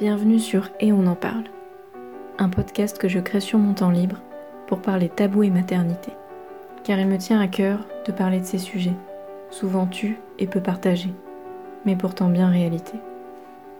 [0.00, 1.44] Bienvenue sur Et on en parle,
[2.38, 4.16] un podcast que je crée sur mon temps libre
[4.66, 6.10] pour parler tabou et maternité,
[6.82, 8.96] car il me tient à cœur de parler de ces sujets,
[9.50, 11.14] souvent tus et peu partagés,
[11.84, 12.94] mais pourtant bien réalité.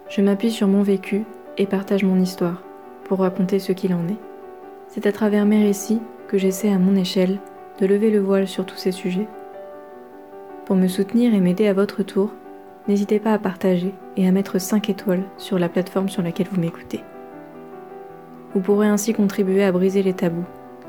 [0.09, 1.25] Je m'appuie sur mon vécu
[1.59, 2.62] et partage mon histoire
[3.07, 4.21] pour raconter ce qu'il en est.
[4.87, 7.41] C'est à travers mes récits que j'essaie à mon échelle
[7.81, 9.27] de lever le voile sur tous ces sujets.
[10.65, 12.31] Pour me soutenir et m'aider à votre tour,
[12.87, 16.61] n'hésitez pas à partager et à mettre 5 étoiles sur la plateforme sur laquelle vous
[16.61, 17.01] m'écoutez.
[18.55, 20.47] Vous pourrez ainsi contribuer à briser les tabous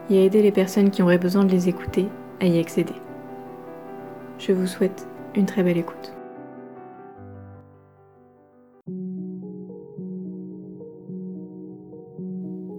[0.10, 2.08] et à aider les personnes qui auraient besoin de les écouter
[2.40, 2.94] à y accéder.
[4.38, 6.14] Je vous souhaite une très belle écoute.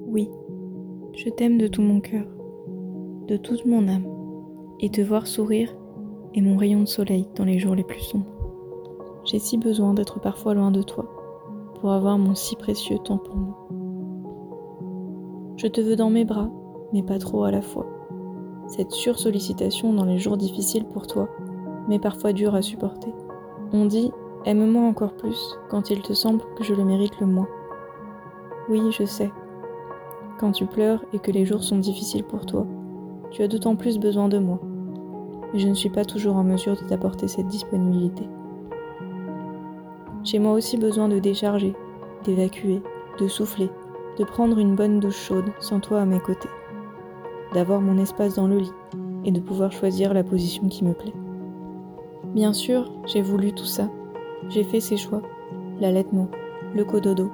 [0.07, 0.29] Oui,
[1.15, 2.27] je t'aime de tout mon cœur,
[3.27, 4.07] de toute mon âme,
[4.81, 5.75] et te voir sourire
[6.35, 8.36] est mon rayon de soleil dans les jours les plus sombres.
[9.27, 11.05] J'ai si besoin d'être parfois loin de toi
[11.81, 13.69] pour avoir mon si précieux temps pour moi.
[15.57, 16.49] Je te veux dans mes bras,
[16.93, 17.87] mais pas trop à la fois.
[18.69, 21.29] Cette sursollicitation dans les jours difficiles pour toi,
[21.89, 23.13] mais parfois dure à supporter.
[23.73, 24.13] On dit
[24.45, 27.49] aime-moi encore plus quand il te semble que je le mérite le moins.
[28.69, 29.33] Oui, je sais.
[30.39, 32.65] Quand tu pleures et que les jours sont difficiles pour toi,
[33.33, 34.61] tu as d'autant plus besoin de moi.
[35.53, 38.29] Mais je ne suis pas toujours en mesure de t'apporter cette disponibilité.
[40.27, 41.73] J'ai moi aussi besoin de décharger,
[42.25, 42.83] d'évacuer,
[43.21, 43.71] de souffler,
[44.19, 46.49] de prendre une bonne douche chaude sans toi à mes côtés,
[47.55, 48.73] d'avoir mon espace dans le lit
[49.25, 51.13] et de pouvoir choisir la position qui me plaît.
[52.35, 53.89] Bien sûr, j'ai voulu tout ça.
[54.49, 55.23] J'ai fait ces choix.
[55.79, 56.29] L'allaitement,
[56.75, 57.31] le cododo.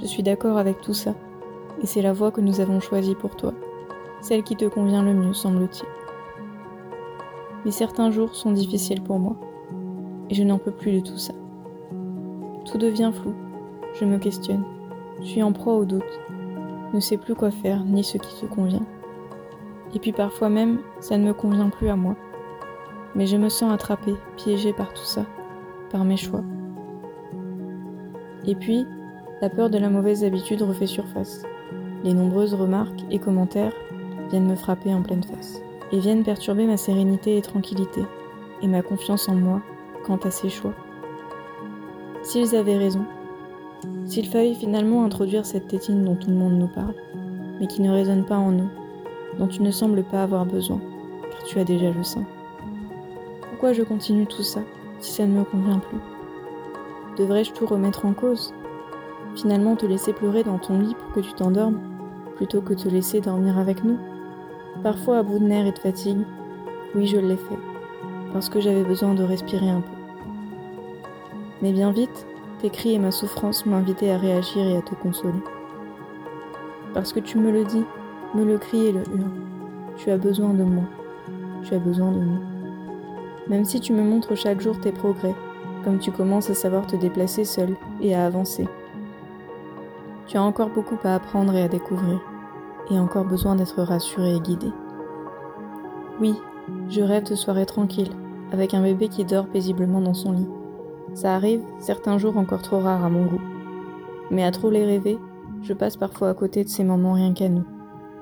[0.00, 1.14] Je suis d'accord avec tout ça.
[1.82, 3.52] Et c'est la voie que nous avons choisie pour toi.
[4.22, 5.86] Celle qui te convient le mieux, semble-t-il.
[7.66, 9.36] Mais certains jours sont difficiles pour moi.
[10.30, 11.34] Et je n'en peux plus de tout ça.
[12.72, 13.34] Tout devient flou.
[14.00, 14.64] Je me questionne.
[15.20, 16.20] Je suis en proie au doute.
[16.94, 18.86] Ne sais plus quoi faire ni ce qui te convient.
[19.94, 22.16] Et puis parfois même, ça ne me convient plus à moi.
[23.14, 25.26] Mais je me sens attrapée, piégée par tout ça,
[25.90, 26.42] par mes choix.
[28.46, 28.86] Et puis,
[29.42, 31.42] la peur de la mauvaise habitude refait surface.
[32.04, 33.74] Les nombreuses remarques et commentaires
[34.30, 35.60] viennent me frapper en pleine face
[35.92, 38.00] et viennent perturber ma sérénité et tranquillité
[38.62, 39.60] et ma confiance en moi
[40.06, 40.74] quant à ces choix.
[42.22, 43.04] S'ils avaient raison,
[44.06, 46.94] s'il fallait finalement introduire cette tétine dont tout le monde nous parle,
[47.58, 48.68] mais qui ne résonne pas en nous,
[49.38, 50.80] dont tu ne sembles pas avoir besoin,
[51.30, 52.24] car tu as déjà le sein.
[53.50, 54.60] Pourquoi je continue tout ça
[55.00, 55.98] si ça ne me convient plus?
[57.18, 58.54] Devrais-je tout remettre en cause?
[59.34, 61.80] Finalement te laisser pleurer dans ton lit pour que tu t'endormes,
[62.36, 63.98] plutôt que te laisser dormir avec nous?
[64.84, 66.24] Parfois à bout de nerfs et de fatigue,
[66.94, 67.58] oui je l'ai fait,
[68.32, 70.01] parce que j'avais besoin de respirer un peu.
[71.62, 72.26] Mais bien vite,
[72.60, 75.42] tes cris et ma souffrance invité à réagir et à te consoler.
[76.92, 77.84] Parce que tu me le dis,
[78.34, 79.30] me le cries et le hurles.
[79.96, 80.82] Tu as besoin de moi.
[81.62, 82.40] Tu as besoin de nous.
[83.48, 85.36] Même si tu me montres chaque jour tes progrès,
[85.84, 88.66] comme tu commences à savoir te déplacer seul et à avancer.
[90.26, 92.20] Tu as encore beaucoup à apprendre et à découvrir,
[92.90, 94.72] et encore besoin d'être rassuré et guidé.
[96.20, 96.34] Oui,
[96.88, 98.12] je rêve de soirées tranquilles,
[98.52, 100.48] avec un bébé qui dort paisiblement dans son lit
[101.14, 103.40] ça arrive, certains jours encore trop rares à mon goût.
[104.30, 105.18] Mais à trop les rêver,
[105.62, 107.64] je passe parfois à côté de ces moments rien qu'à nous,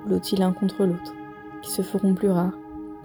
[0.07, 1.15] blottis l'un contre l'autre,
[1.63, 2.59] qui se feront plus rares,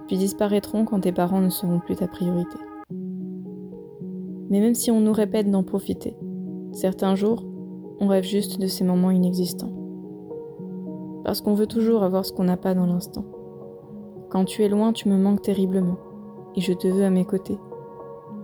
[0.06, 2.58] puis disparaîtront quand tes parents ne seront plus ta priorité.
[4.50, 6.16] Mais même si on nous répète d'en profiter,
[6.72, 7.44] certains jours,
[8.00, 9.72] on rêve juste de ces moments inexistants.
[11.24, 13.24] Parce qu'on veut toujours avoir ce qu'on n'a pas dans l'instant.
[14.30, 15.96] Quand tu es loin, tu me manques terriblement,
[16.54, 17.58] et je te veux à mes côtés.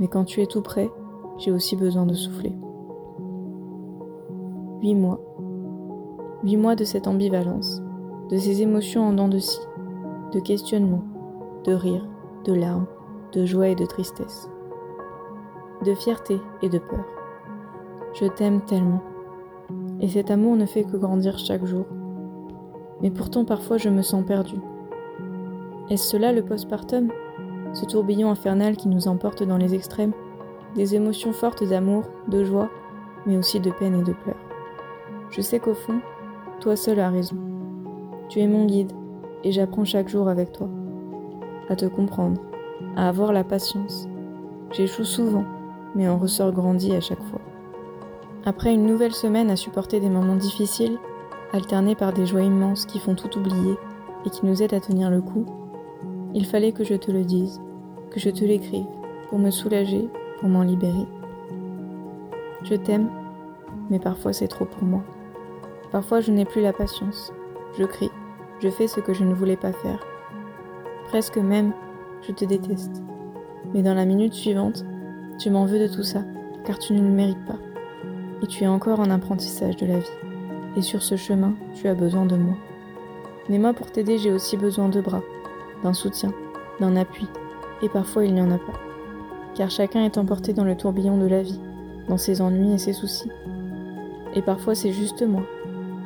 [0.00, 0.91] Mais quand tu es tout près,
[1.42, 2.53] j'ai aussi besoin de souffler.
[4.80, 5.20] Huit mois.
[6.44, 7.82] Huit mois de cette ambivalence,
[8.30, 9.66] de ces émotions en dents de scie,
[10.32, 11.02] de questionnements,
[11.64, 12.06] de rires,
[12.44, 12.86] de larmes,
[13.32, 14.48] de joie et de tristesse,
[15.84, 17.04] de fierté et de peur.
[18.14, 19.02] Je t'aime tellement,
[20.00, 21.87] et cet amour ne fait que grandir chaque jour.
[23.00, 24.61] Mais pourtant parfois je me sens perdue.
[25.90, 27.11] Est-ce cela le postpartum?
[27.72, 30.12] Ce tourbillon infernal qui nous emporte dans les extrêmes?
[30.74, 32.70] Des émotions fortes d'amour, de joie,
[33.26, 34.36] mais aussi de peine et de pleurs.
[35.30, 36.00] Je sais qu'au fond,
[36.60, 37.36] toi seul as raison.
[38.28, 38.92] Tu es mon guide,
[39.44, 40.69] et j'apprends chaque jour avec toi.
[41.69, 42.40] À te comprendre,
[42.96, 44.08] à avoir la patience.
[44.72, 45.44] J'échoue souvent,
[45.94, 47.40] mais en ressors grandi à chaque fois.
[48.44, 50.98] Après une nouvelle semaine à supporter des moments difficiles,
[51.52, 53.76] alternés par des joies immenses qui font tout oublier
[54.25, 55.46] et qui nous aident à tenir le coup,
[56.34, 57.60] il fallait que je te le dise,
[58.10, 58.86] que je te l'écrive,
[59.28, 60.08] pour me soulager
[60.48, 61.06] m'en libérer.
[62.64, 63.08] Je t'aime
[63.90, 65.02] mais parfois c'est trop pour moi.
[65.90, 67.32] Parfois je n'ai plus la patience.
[67.78, 68.10] Je crie,
[68.60, 70.04] je fais ce que je ne voulais pas faire.
[71.08, 71.72] Presque même,
[72.22, 73.02] je te déteste.
[73.74, 74.84] Mais dans la minute suivante,
[75.38, 76.22] tu m'en veux de tout ça,
[76.64, 77.58] car tu ne le mérites pas.
[78.42, 80.18] Et tu es encore en apprentissage de la vie.
[80.76, 82.56] Et sur ce chemin, tu as besoin de moi.
[83.48, 85.22] Mais moi, pour t'aider, j'ai aussi besoin de bras,
[85.82, 86.32] d'un soutien,
[86.80, 87.28] d'un appui.
[87.82, 88.91] Et parfois, il n'y en a pas.
[89.54, 91.60] Car chacun est emporté dans le tourbillon de la vie,
[92.08, 93.31] dans ses ennuis et ses soucis.
[94.34, 95.43] Et parfois, c'est juste moi,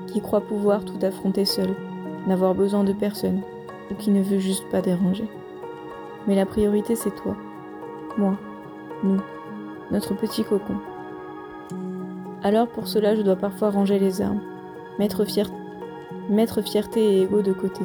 [0.06, 1.75] qui croit pouvoir tout affronter seul,
[2.26, 3.43] n'avoir besoin de personne,
[3.90, 5.28] ou qui ne veut juste pas déranger.
[6.26, 7.37] Mais la priorité, c'est toi,
[8.19, 8.37] moi,
[9.04, 9.20] nous,
[9.90, 10.76] notre petit cocon.
[12.43, 14.40] Alors pour cela, je dois parfois ranger les armes,
[14.98, 15.25] mettre,
[16.28, 17.84] mettre fierté et ego de côté,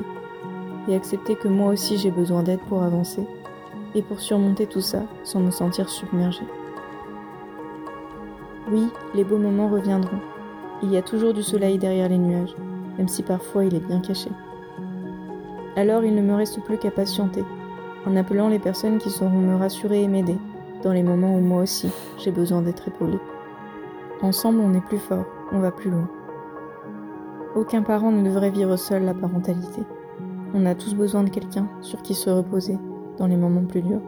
[0.88, 3.28] et accepter que moi aussi j'ai besoin d'aide pour avancer,
[3.96, 6.44] et pour surmonter tout ça sans me sentir submergé.
[8.72, 10.20] Oui, les beaux moments reviendront.
[10.84, 12.56] Il y a toujours du soleil derrière les nuages,
[12.98, 14.30] même si parfois il est bien caché.
[15.76, 17.44] Alors il ne me reste plus qu'à patienter,
[18.06, 20.38] en appelant les personnes qui sauront me rassurer et m'aider,
[20.84, 23.20] dans les moments où moi aussi j'ai besoin d'être épaulé.
[24.22, 26.10] Ensemble on est plus fort, on va plus loin.
[27.56, 29.82] Aucun parent ne devrait vivre seul la parentalité.
[30.54, 32.78] On a tous besoin de quelqu'un sur qui se reposer
[33.22, 34.02] dans les moments plus durs.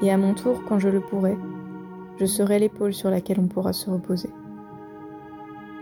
[0.00, 1.36] Et à mon tour, quand je le pourrai,
[2.16, 4.30] je serai l'épaule sur laquelle on pourra se reposer.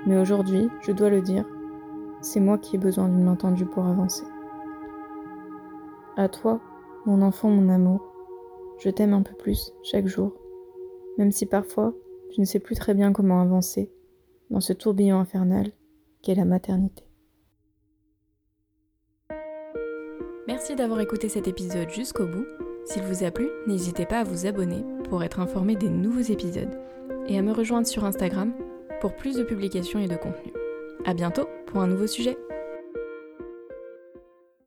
[0.07, 1.45] Mais aujourd'hui, je dois le dire,
[2.23, 4.25] c'est moi qui ai besoin d'une main pour avancer.
[6.17, 6.61] À toi,
[7.05, 8.01] mon enfant, mon amour,
[8.79, 10.33] je t'aime un peu plus chaque jour,
[11.19, 11.93] même si parfois
[12.35, 13.93] je ne sais plus très bien comment avancer
[14.49, 15.73] dans ce tourbillon infernal
[16.23, 17.06] qu'est la maternité.
[20.69, 22.45] Merci d'avoir écouté cet épisode jusqu'au bout.
[22.87, 26.77] S'il vous a plu, n'hésitez pas à vous abonner pour être informé des nouveaux épisodes
[27.29, 28.53] et à me rejoindre sur Instagram
[29.01, 30.53] pour plus de publications et de contenu.
[31.05, 32.37] A bientôt pour un nouveau sujet.